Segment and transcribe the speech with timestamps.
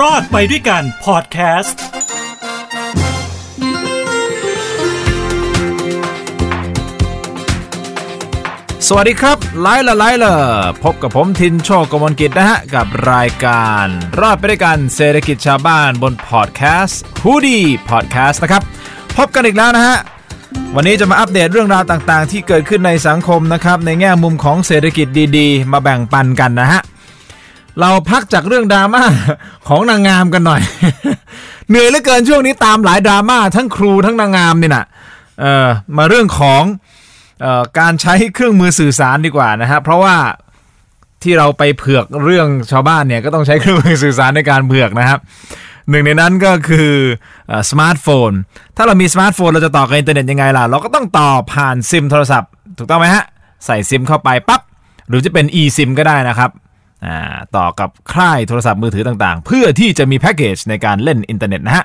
[0.00, 1.80] รอดไปด้วยกันพอดแคสต์
[8.88, 10.34] สวัสดีครับไลฟ์ละไลฟ์ละ
[10.84, 13.86] พบกับผมทินโชคกมลกิจนะฮะ กับรายการ
[14.20, 18.62] รอดไปด้วยกันเศรษฐกิจชาวบ้านบนพอดแคสต์ฮูดี้พอดแคสต์นะครับ
[19.16, 19.96] พบกันอีกแล้วนะฮะ
[20.74, 25.06] วันนี้จะมาอัปเดตเรื่องราวต่างๆ ที่เกิดขึ้นในสังคมนะครับ ในแง่มุมของเศรษฐกิจ
[25.38, 26.82] ดีๆ มาแบ่งปันกันนะฮะ
[27.80, 29.04] เราพักจากเรื่องดราม่า
[29.68, 30.62] ของนางงามกันหน่อย
[31.68, 34.84] เหนื่อยเหลือเกินช่วงนี้ตามหลายดราม่าทั้งครูทั้งนางงามนี่นะ
[35.40, 36.62] เออมาเรื่องของ
[37.44, 40.16] ออการใช้เครื่องมือสื่อสารดีกว่านะฮะเพราะว่า
[41.22, 45.18] ที่เราไปเผือกเรื่องชาวบ้านเนี่ยก็ต้องใช้เครื่องมือสื่อสารในการเผือกนะครับ
[45.90, 46.90] หนึ่งในนั้นก็คือ
[47.70, 48.30] สมาร์ทโฟน
[48.76, 53.24] ถ้าเรามีสมาร์ทโฟนเราจะต่อกับอินเทอร์เน็ตยังไงล่ะ เราก็ต้องต่อผ่านซิมโทรศัพท์ ถูกต้องไหมฮะ
[53.66, 54.60] ใส่ซิมเข้าไปปั๊บ
[55.08, 56.50] หรือจะเป็น eSIM ก็ได้นะครับ
[57.56, 61.84] ต่อกับค่ายโทรศัพท์มือถือต่างๆ เพื่อที่จะมีแพ็กเกจในการเล่นอินเทอร์เน็ตนะฮะ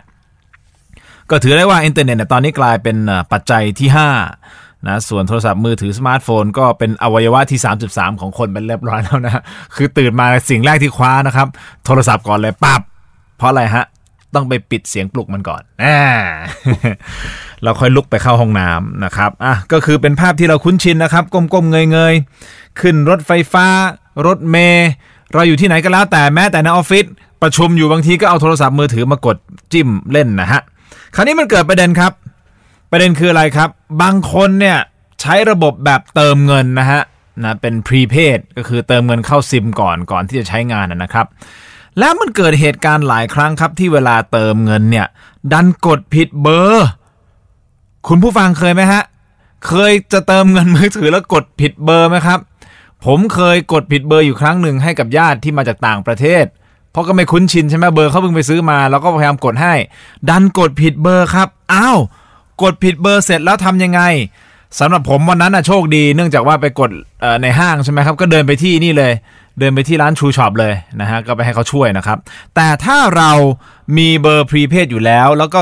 [1.30, 2.98] ก็ถือได้ว่าอินเทอร์เน็ตตอนนี้กลายเป็น
[3.32, 3.90] ปัจจัยที่
[4.38, 7.60] 5นะส่วนโทรศัพท์มือถือสมาร์ทโฟน ก็เป็นอวัยวะที่
[7.92, 9.42] 33 ของคนเป็นเรียบร้อยแล้วนะ
[9.76, 11.48] คือตื่นมาสิ่งแรกที่คว้านะครับ
[11.86, 12.82] โทรศัพท์ก่อนเลยปั๊บ
[13.38, 13.86] เพราะอะไรฮะ
[14.36, 16.00] ต้องไปปิดเสียงปลุกมันก่อนอ่า
[17.64, 23.68] เราค่อยลุกไปเข้าห้องน้ำนะครับ อะ ก็คือเป็นภาพที่เราคุ้นชินนะครับ ก้มๆเงยๆ ขึ้นรถไฟฟ้า
[24.26, 24.90] รถเมล์
[25.34, 27.06] เราอยู่ที่ไหนก็แล้วแต่แม้แต่ในออฟฟิศ
[27.42, 29.38] ประชุมอยู่บางทีก็เอาโทรศัพท์มือถือมากด
[29.74, 30.62] จิ้มเล่นนะฮะ
[31.16, 32.12] คราวนี้มันเกิดประเด็นครับ
[32.92, 33.70] ประเด็นคืออะไรครับ
[34.02, 34.78] บางคนเนี่ย
[35.22, 37.02] ใช้ระบบแบบเติมเงินนะฮะ
[37.44, 41.26] นะเป็นพรีเพดก็คือเติมเงินเข้าซิมก่อนก่อนที่จะใช้งานนะครับ
[42.00, 45.08] แล้วมันเกิดเหตุการณ์หลายครั้งครับที่เวลาเติมเงินเนี่ย
[45.54, 46.88] ดันกดผิดเบอร์
[48.08, 49.04] คุณผู้ฟังเคยไหมฮะ
[49.68, 52.40] เคยจะเติมเงินมือถือแล้วกดผิดเบอร์ไหมครับ
[53.06, 56.46] ผมเคยกดผิดเบอร์อยู่ครั้งหนึ่งให้กับญาติที่มาจากต่างประเทศ
[56.92, 59.74] เพราะก็ไม่คุ้นชินใช่ไหมเบอร์เขาเพิ่งไปซื้อมาแล้วก็พยายามกดให้
[60.30, 61.98] ดันกดผิดเบอร์ครับอ้าว
[62.64, 64.02] กดผิดเบอร์เสร็จแล้วทำยังไง
[64.80, 66.92] สำหรับผมวันนั้นน่ะโชคดี เนื่องจากว่าไปกด
[67.42, 69.14] ในห้างใช่ไหมครับ ก็เดินไปที่นี่เลย
[69.60, 72.18] เดินไปที่ร้านทรูช็อปเลยนะฮะก็ไปให้เขาช่วยนะครับ
[72.56, 73.32] แต่ถ้าเรา
[73.98, 75.60] มีเบอร์ prepaid อยู่แล้ว แล้วก็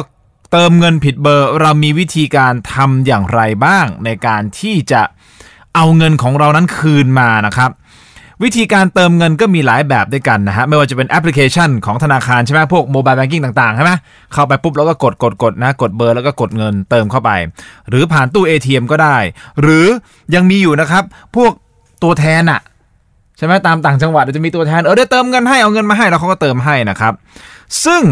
[0.51, 5.01] เติมเงินผิดเบอร์ เรามีวิธีการทำอย่างไรบ้างในการที่จะ
[5.75, 7.71] เอาเงินของเรานั้นคืนมานะครับ
[8.43, 13.91] วิธีการเติมเงินก็มีหลายแบบด้วยกันนะฮะไม่ว่าจะเป็นแอปพลิเคชันของธนาคารใช่ไหมพวก mobile banking ต่างๆใช่ไหม
[14.33, 17.31] เข้าไปปุ๊บแล้วก็กดกดกดนะกดเบอร์แล้วก็กดเงินเติมเข้าไป
[17.89, 19.17] หรือผ่านตู้ ATM ก็ได้
[19.61, 19.85] หรือ
[20.35, 21.03] ยังมีอยู่นะครับ
[21.35, 21.51] พวก
[22.03, 22.61] ตัวแทนอะ
[23.37, 27.13] ใช่ไหมตามต่างจังหวัดจะมีตัวแทนเออได้เติมเงินให้เอาเงินมาให้แล้วเขาก็เติมให้นะครับ
[27.85, 28.03] ซึ่ง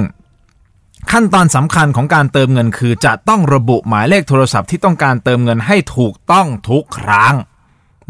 [1.11, 7.35] ขั้นตอนสำคัญของการเติมเงินคือจะต้องระบุหมายเลขโทรศัพท์ที่ต้องการเติมเงินให้ถูกต้องทุกครั้ง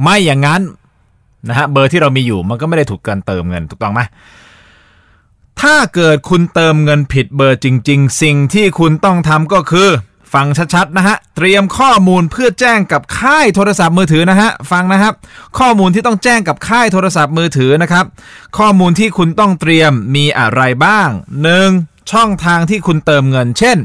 [0.01, 0.61] ไม่อย่างนั้น
[1.49, 4.01] นะฮะเบอร์ที่เรามีอยู่มันก็ไม่ได้ถูกการเติมเงินถูกต้องไหม
[5.61, 9.89] ถ้าเกิดคุณเติมเงินผิดเบอร์จริง ๆ สิ่งที่คุณต้องทำก็คือ
[10.33, 15.13] ฟังชัดๆนะฮะ เตรียมข้อมูลเพื่อแจ้งกับค่ายโทรศัพท์มือถือนะฮะ ฟังนะครับ
[15.59, 18.05] ข้อมูลที่ต้องแจ้งกับค่ายโทรศัพท์มือถือนะครับ
[18.57, 21.09] ข้อมูลที่คุณต้องเตรียมมีอะไรบ้าง
[21.59, 22.11] 1.
[22.11, 23.77] ช่องทางที่คุณเติมเงิน เช่น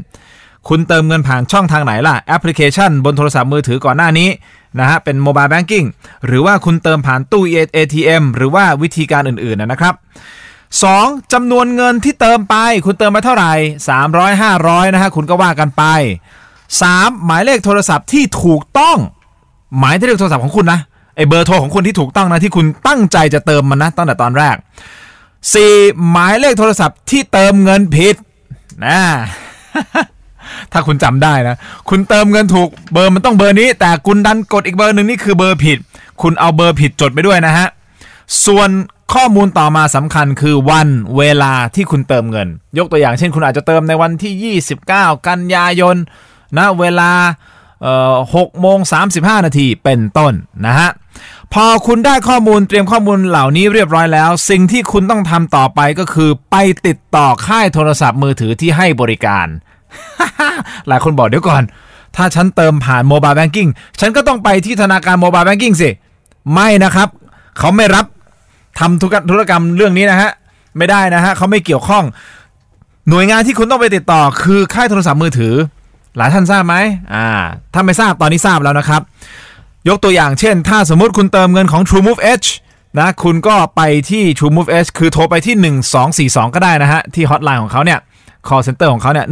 [0.67, 4.29] คุณเติมเงินผ่านช่องทางไหนล่ะแอปพลิเคชันบนโทรศัพท์มือถือก่อนหน้านี้
[4.79, 5.85] นะฮะเป็น mobile banking
[6.25, 7.43] หรือว่าคุณเติมผ่านตู้
[7.75, 9.93] ATM หรือว่าวิธีการอื่นๆนะครับ
[10.63, 11.33] 2.
[11.33, 12.55] จำนวนเงินที่เติมไป
[12.85, 13.53] คุณเติมมาเท่าไหร่
[13.99, 15.83] 300 500นะฮะคุณก็ว่ากันไป
[16.59, 17.25] 3.
[17.25, 18.97] หมายเลขโทรศัพท์ที่ถูกต้อง
[19.79, 20.79] หมายเลขโทรศัพท์ของคุณนะ
[21.15, 24.55] ไอเบอร์โทรของคุณที่ถูกต้องนะที่คุณตั้งใจจะเติมมันนะตั้งแต่ตอนแรก
[25.33, 26.09] 4.
[26.11, 28.15] หมายเลขโทรศัพท์ที่เติมเงินผิด
[28.85, 28.99] นะ
[30.71, 31.55] ถ้าคุณจำได้นะ
[31.89, 35.77] คุณเติมเงินถูกเบอร์มันต้องเบอร์นี้ แต่คุณดันกดอีกเบอร์หนึ่งนี่คือเบอร์ผิด
[36.21, 37.67] คุณเอาเบอร์ผิดจดไปด้วยนะฮะ
[38.45, 38.69] ส่วน
[39.13, 44.57] ข้อมูลต่อมาสำคัญคือวันเวลาที่คุณเติมเงิน ยกตัวอย่างเช่น คุณอาจจะเติมในวันที่
[44.87, 45.95] 29 กันยายน
[46.57, 47.11] นะเวลา
[48.35, 49.01] หกโมงสา
[49.45, 50.33] นาทีเป็นต้น
[50.65, 50.89] นะฮะ
[51.53, 56.55] พอคุณได้ข้อมูลเตรียมข้อมูลเหล่านี้เรียบร้อยแล้ว สิ่งที่คุณต้องทำต่อไปก็คือไป
[56.87, 59.47] ติดต่อค่ายโทรศัพท์มือถือที่ให้บริการ
[60.87, 61.63] หลายคนบอกเดี๋ยวก่อน
[62.15, 63.69] ถ้าฉันเติมผ่านโมบายแบงกิ้ง
[63.99, 65.89] ฉันก็ต้องไปที่ธนาคารโมบายแบงกิ้งสิ
[66.53, 67.09] ไม่นะครับ
[67.59, 68.05] เขาไม่รับ
[68.79, 70.31] ทำธุรกรรมเรื่องนี้นะฮะ
[70.77, 72.03] ไม่ได้นะฮะเขาไม่เกี่ยวข้อง
[73.09, 75.53] หน่วยงานที่คุณต้องไปติดต่อ คือค่ายโทรศัพท์มือถือ
[76.17, 76.75] หลายท่านทราบไหม
[77.13, 77.27] อ่า
[77.73, 79.01] ถ้าไม่ทราบตอนนี้ทราบแล้วนะครับ
[79.89, 82.49] ยกตัวอย่างเช่น ถ้าสมมุติคุณเติมเงินของ TrueMove Edge
[82.99, 85.55] นะคุณก็ไปที่ TrueMove Edge คือโทรไปที่
[86.31, 87.99] 1242 ก็ได้นะฮะ ที่ฮอตไลน์ของเขาเนี่ย
[88.47, 89.27] call center ของเขาเนี่ย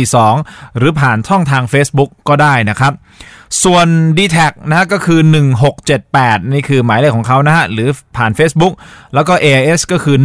[0.00, 2.92] 1242 หรือผ่านช่องทาง Facebook ก็ได้นะครับ
[3.64, 3.86] ส่วน
[4.18, 4.36] d t แท
[4.68, 5.20] นะฮะก็คือ
[5.86, 8.74] 1678 นี่คือหมายเลขของเขานะฮะ หรือผ่าน Facebook
[9.14, 10.16] แล้วก็ AIS ก็คือ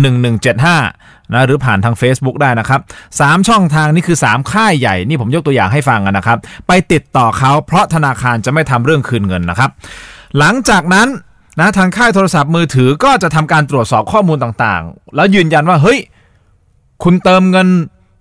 [0.62, 2.82] 1175นะหรือผ่านทาง Facebook ได้นะครับ
[3.16, 6.38] 3 ช่องทางนี่คือ 3 ค่ายใหญ่ นี่ผมยกตัวอย่างให้ฟังนะครับ
[6.68, 9.70] ไปติดต่อเขาเพราะธนาคารจะไม่ทำเรื่องคืนเงินนะครับ
[10.38, 11.08] หลังจากนั้น
[11.60, 16.00] นะทางค่ายโทรศัพท์มือถือก็จะทำการตรวจสอบข้อมูลต่างๆ แล้วยืนยันว่าเฮ้ย
[17.04, 17.68] คุณเติมเงิน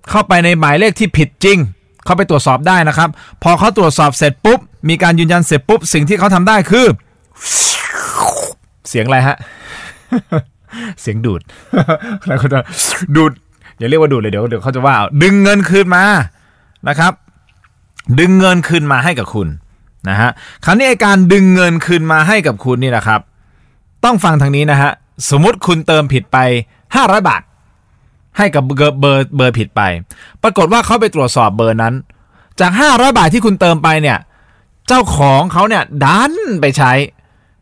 [0.09, 1.59] เข้าไปในหมายเลขที่ผิดจริง
[2.05, 3.09] เข้าไปตรวจสอบได้นะครับ
[3.43, 6.87] พอเขาตรวจสอบเสร็จปุ๊บ มีการยืนยันเสร็จปุ๊บ สิ่งที่เขาทำได้คือ
[8.89, 9.37] เสียงอะไรฮะ
[11.01, 11.41] เสียงดูด
[12.27, 12.59] แล้วก็จะ
[13.17, 13.33] ดูด
[13.79, 16.05] อย่าเรียกว่าดูดเลยเดี๋ยวเดี๋ยวเขาจะว่าเอาดึงเงินคืนมา
[16.89, 17.13] นะครับ
[18.19, 19.49] ดึงเงินคืนมาให้กับคุณ
[20.09, 20.31] นะฮะ
[20.65, 23.21] คราวนี้ไอการดึงเงินคืนมาให้กับคุณนี่นะครับ
[24.05, 24.91] ต้องฟังทางนี้นะฮะ
[25.31, 26.39] สมมติคุณเติมผิดไป
[26.85, 27.43] 500 บาท
[28.41, 29.83] ให้กับเบอร์เบอร์เบอร์ผิดไป
[30.43, 31.95] ปรากฏว่าเขาไปตรวจสอบเบอร์นั้น
[32.61, 34.19] จาก 500 บาทที่คุณเติมไปเนี่ย
[34.89, 36.93] เจ้าของเขาเนี่ยดันไปใช้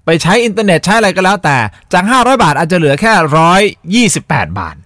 [0.05, 1.57] ไปใช้อินเทอร์เน็ตใช้อะไรก็แล้วแต่
[1.93, 4.77] จาก 500 บาทอาจจะเหลือแค่ 128 บาท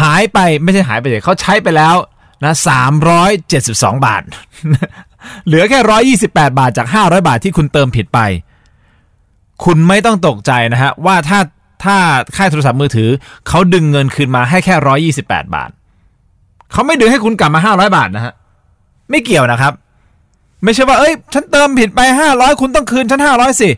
[0.00, 1.94] หายไปไม่ใช่หายไปเลยเขาใช้ไปแล้ว
[2.44, 2.54] นะ
[3.30, 4.22] 372 บาท
[5.46, 8.20] เหลือแค่ 128 บาทจาก 500 บาทที่คุณเติมผิดไป
[9.64, 11.38] คุณไม่ต้องตกใจนะฮะว่าถ้า
[11.84, 11.96] ถ้า
[12.36, 13.10] ค่ายโทรศัพท์มือถือ
[13.48, 14.74] เขาดึงเงินคืนมาให้แค่
[15.14, 15.70] 128บแปดบาท
[16.72, 18.34] เขาไม่ดึงให้คุณกลับมา500บาทนะฮะ
[19.10, 19.72] ไม่เกี่ยวนะครับ
[20.64, 22.00] ไม่ใช่ว่าเอ้ย ฉันเติมผิดไป
[22.30, 23.70] 500คุณต้องคืนฉัน500สิ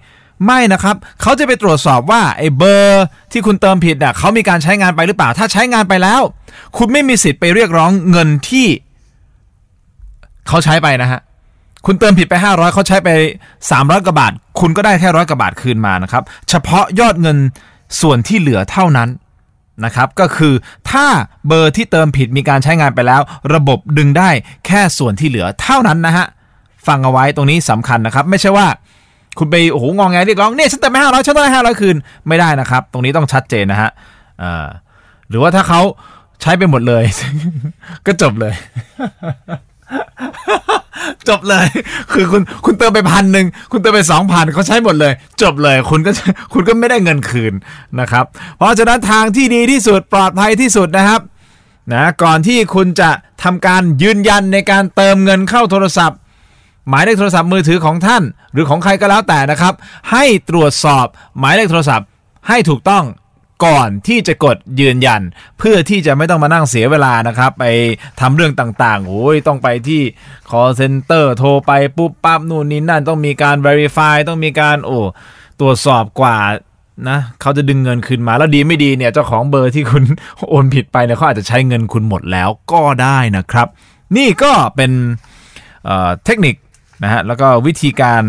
[0.46, 6.20] ไม่นะครับเขาจะไปตรวจสอบว่าไอ้เบอร์ที่คุณเติมผิดอะเขามีการใช้งานไปหรือเปล่า ถ้าใช้งานไปแล้ว
[6.76, 8.66] คุณไม่มีสิทธิ์ไปเรียกร้องเงินที่
[10.48, 11.20] เขาใช้ไปนะฮะ
[11.86, 13.08] คุณเติมผิดไป 500เขาใช้ไป
[13.58, 17.38] 300กว่าบาท คุณก็ได้แค่ร้อยกว่าบาทคืนมานะครับ เฉพาะยอดเงิน
[18.00, 19.08] ส่วนที่เหลือเท่านั้น
[19.84, 20.54] นะครับก็คือ
[20.90, 21.06] ถ้า
[21.46, 23.20] เบอร์ที่เติมผิดมีการใช้งานไปแล้ว
[23.54, 24.30] ระบบดึงได้
[24.66, 26.26] แค่ส่วนที่เหลือเท่านั้นนะฮะ
[26.86, 28.66] ฟังเอาไว้ตรงนี้สำคัญนะครับ ไม่ใช่ว่า
[29.38, 31.96] คุณไปโอ้โหงองแงเรียกร้องเนี่ยฉันเติมไปห้าร้อยฉันต้องได้ห้าร้อยคืน
[32.28, 33.90] ไม่ได้นะครับ ตรงนี้ต้องชัดเจนนะฮะ
[35.28, 35.80] หรือว่าถ้าเขา
[36.42, 37.04] ใช้ไปหมดเลย
[38.06, 38.54] ก็จบเลย
[41.28, 41.66] จบเลย
[42.12, 46.10] คือคุณคุณเติมไปพันหนึ่งคุณเติมไปสองพันเขาใช้หมดเลย จบเลย คุณก็
[46.52, 47.52] คุณก็ไม่ได้เงินคืน
[48.00, 48.24] นะครับ
[48.58, 51.20] เพราะฉะนั้นทางที่ดีที่สุดปลอดภัยที่สุดนะครับ
[51.92, 53.10] นะก่อนที่คุณจะ
[53.42, 56.18] ทำการยืนยันในการเติมเงินเข้าโทรศัพท์
[56.88, 58.22] หมายเลขโทรศัพท์มือถือของท่าน
[58.52, 59.74] หรือของใครก็แล้วแต่นะครับ
[60.12, 61.06] ให้ตรวจสอบ
[61.38, 62.06] หมายเลขโทรศัพท์
[62.48, 63.04] ให้ถูกต้อง
[63.64, 65.22] ก่อนที่จะกดยืนยัน
[65.58, 67.64] เพื่อที่จะไม่ต้องมานั่งเสียเวลานะครับ ไป
[68.20, 70.02] ทำเรื่องต่างๆโอ้ยต้องไปที่
[70.50, 74.98] call center โทรไปปุ๊บปั๊บนู่นนี่นั่นต้องมีการ verify ต้องมีการโอ้
[75.60, 76.36] ตรวจสอบกว่า
[77.08, 80.04] นะเขาจะดึงเงินคืนมาแล้วดีไม่ดีเนี่ยเจ้าของเบอร์ที่คุณ
[80.48, 83.68] โอนผิดไปเนี่ยเขาอาจจะใช้เงินคุณหมดแล้วก็ได้นะครับ
[84.16, 84.92] นี่ก็เป็น
[85.84, 86.54] เเทคนิค
[87.02, 88.22] นะฮะแล้วก็วิธีการ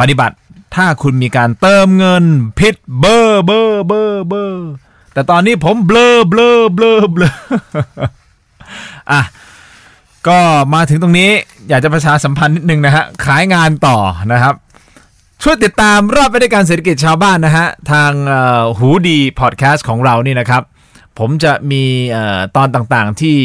[0.00, 0.36] ปฏิบัติ
[0.74, 2.24] ถ้าคุณมีการเติมเงิน
[2.58, 4.68] ผิดเบอร์เบอร์เบอร์เบอร์
[5.12, 7.30] แต่ตอนนี้ผมเบลอเบลอเบลอเบลอ
[9.10, 9.22] อะ
[10.28, 10.38] ก็
[10.74, 11.30] มาถึงตรงนี้
[11.68, 13.96] อยากจะประชาสัมพันธ์นิดนึงนะฮะขายงานต่อ
[14.32, 14.54] นะครับ
[15.42, 18.12] ช่วยติดตามรอดไปด้วยกันเศรษฐกิจชาวบ้านนะฮะ ทาง
[18.78, 20.62] ฮูดี้พอดแคสต์ของเรานี่นะครับ
[21.18, 21.82] ผมจะมี
[22.56, 23.36] ตอนต่างๆที่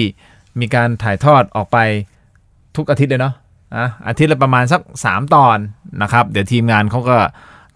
[0.59, 1.77] มีการถ่ายทอดออกไป
[2.75, 3.33] ทุกอาทิตย์เลยเนาะ
[3.75, 5.57] อะอาทิตย์ละประมาณสัก 3 ตอน
[6.01, 7.17] นะครับ เดี๋ยวทีมงานเขาก็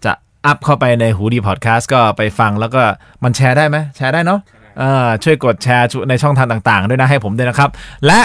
[0.04, 0.12] จะ
[0.46, 2.82] อัพเข้าไปในหูดีพอดแคสต์ก็ไปฟังแล้วก็
[3.24, 4.40] มันแชร์ได้ไหมแชร์ได้เนาะ
[4.78, 7.70] เออช่วยกดแชร์ในช่องทางต่างๆ ด้วยนะให้ผมด้วยนะครับ
[8.06, 8.20] และ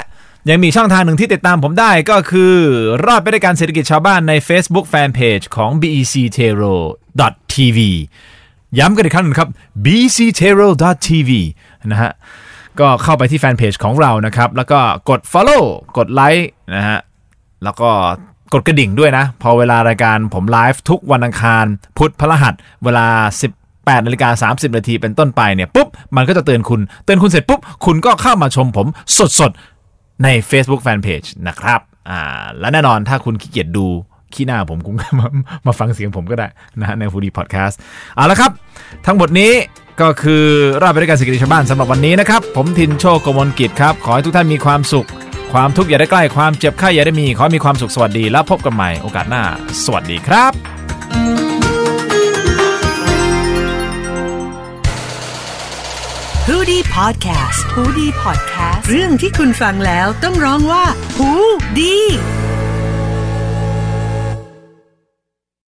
[0.50, 2.54] ยังมีช่องทางหนึ่งที่ติดตามผมได้ก็คือ
[3.06, 6.76] รอดไปด้วยการเศรษฐกิจชาวบ้านใน Facebook Fanpage ของ BEC Tero
[7.54, 7.80] TV
[8.80, 9.50] ย้ำกันอีกครั้งหนึ่งครับ
[9.86, 11.32] bctero.tv
[11.92, 12.12] นะฮะ
[12.80, 15.64] ก็เข้าไปที่แฟนเพจของเรานะครับ แล้วก็กด follow
[15.98, 17.00] กดไลค์นะฮะ
[17.64, 17.90] แล้วก็
[18.54, 21.66] กดกระดิ่งด้วยนะ พอเวลารายการผมไลฟ์ทุกวันอังคาร
[21.98, 23.08] พุธพฤหัส เวลา
[23.56, 28.88] 18นาฬิกา30 นาทีเป็นต้นไปเนี่ยปุ๊บ มันก็จะเตือนคุณ เตือนคุณเสร็จปุ๊บ คุณก็เข้ามาชมผม
[29.40, 32.22] สดๆ ใน Facebook Fanpage นะครับอ่า
[32.60, 33.86] และแน่นอนถ้าคุณขี้เกียจดู
[34.34, 35.28] ขี้หน้าผมคุณก็มา
[35.66, 36.48] มาฟังเสียงผมก็ได้
[36.80, 37.80] นะในฟูดีพอดแคสต์
[38.16, 38.52] เอาละครับ
[39.06, 39.52] ทั้งหมดนี้
[40.02, 40.44] ก็คือ
[40.82, 45.08] ราบไปด้วยการเศรษฐกิจชาวบ้านสำหรับวันนี้นะครับ ผมทินโชคกมลกิจครับ ขอให้ทุกท่านมีความสุข
[45.54, 49.44] ความทุกข์อย่าได้ใกล้ความเจ็บไข้อย่าได้มี ขอให้มีความสุขสวัสดีแล้วพบกันใหม่โอกาสหน้า
[49.86, 50.54] สวัสดีครับ
[56.48, 60.84] h o ดี้พอดแคสต์ฮูดี้พอดแคสต์ เรื่องที่คุณฟังแล้วต้องร้องว่า
[61.18, 61.30] หู
[61.80, 61.96] ดี